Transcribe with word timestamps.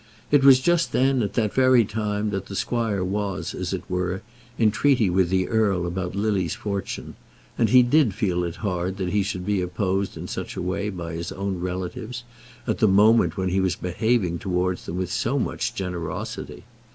It 0.31 0.43
was 0.43 0.59
just 0.59 0.93
then, 0.93 1.21
at 1.21 1.35
that 1.35 1.53
very 1.53 1.85
time, 1.85 2.31
that 2.31 2.47
the 2.47 2.55
squire 2.55 3.03
was, 3.03 3.53
as 3.53 3.71
it 3.71 3.83
were, 3.87 4.23
in 4.57 4.71
treaty 4.71 5.11
with 5.11 5.29
the 5.29 5.47
earl 5.47 5.85
about 5.85 6.15
Lily's 6.15 6.55
fortune; 6.55 7.13
and 7.55 7.69
he 7.69 7.83
did 7.83 8.15
feel 8.15 8.43
it 8.43 8.55
hard 8.65 8.97
that 8.97 9.11
he 9.11 9.21
should 9.21 9.45
be 9.45 9.61
opposed 9.61 10.17
in 10.17 10.27
such 10.27 10.55
a 10.55 10.61
way 10.63 10.89
by 10.89 11.13
his 11.13 11.31
own 11.31 11.59
relatives 11.59 12.23
at 12.65 12.79
the 12.79 12.87
moment 12.87 13.37
when 13.37 13.49
he 13.49 13.59
was 13.59 13.75
behaving 13.75 14.39
towards 14.39 14.87
them 14.87 14.97
with 14.97 15.11
so 15.11 15.37
much 15.37 15.75
generosity. 15.75 16.63